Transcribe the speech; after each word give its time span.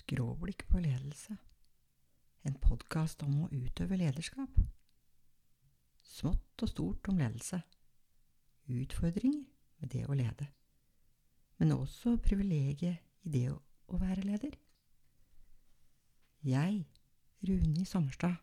Skråblikk 0.00 0.68
på 0.68 0.80
ledelse. 0.80 1.34
En 2.48 2.54
podkast 2.56 3.20
om 3.26 3.34
å 3.44 3.48
utøve 3.52 3.98
lederskap. 4.00 4.54
Smått 6.00 6.64
og 6.64 6.70
stort 6.70 7.10
om 7.12 7.20
ledelse. 7.20 7.58
Utfordringer 8.70 9.44
med 9.82 9.92
det 9.92 10.06
å 10.08 10.16
lede. 10.16 10.46
Men 11.60 11.76
også 11.76 12.14
privilegiet 12.24 13.02
i 13.26 13.34
det 13.34 13.44
å 13.52 14.00
være 14.00 14.24
leder. 14.24 14.56
Jeg, 16.48 16.86
Rune 17.44 17.84
Sommerstad, 17.84 18.38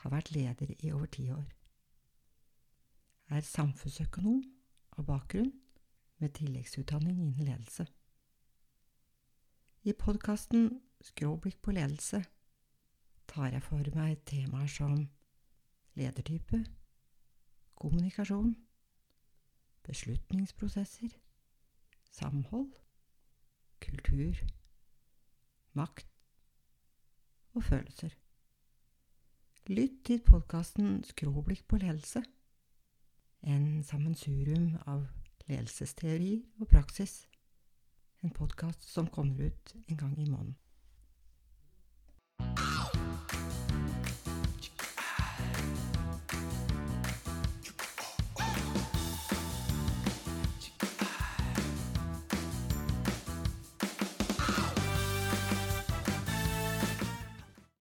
har 0.00 0.14
vært 0.14 0.32
leder 0.32 0.72
i 0.78 0.92
over 0.94 1.10
ti 1.12 1.28
år. 1.34 1.48
Er 3.28 3.44
samfunnsøkonom 3.44 4.40
av 4.96 5.04
bakgrunn 5.10 5.52
med 6.16 6.32
tilleggsutdanning 6.40 7.18
innen 7.18 7.50
ledelse. 7.50 7.90
I 9.84 9.92
podkasten 9.98 10.80
Skråblikk 11.02 11.56
på 11.62 11.72
ledelse 11.74 12.20
tar 13.26 13.48
jeg 13.50 13.62
for 13.66 13.88
meg 13.96 14.20
temaer 14.30 14.68
som 14.70 14.92
ledertype, 15.98 16.60
kommunikasjon, 17.74 18.52
beslutningsprosesser, 19.82 21.16
samhold, 22.14 22.70
kultur, 23.82 24.38
makt 25.74 26.06
og 27.58 27.66
følelser. 27.72 28.14
Lytt 29.66 29.98
til 30.06 30.22
podkasten 30.22 31.02
Skråblikk 31.10 31.66
på 31.66 31.82
ledelse, 31.82 32.22
en 33.42 33.82
sammensurium 33.82 34.76
av 34.86 35.08
ledelsesteori 35.50 36.36
og 36.60 36.70
praksis 36.70 37.24
en 38.22 38.30
podkast 38.30 38.82
som 38.82 39.06
kommer 39.06 39.40
ut 39.40 39.74
en 39.86 39.96
gang 39.96 40.18
i 40.18 40.26
måneden. 40.30 40.54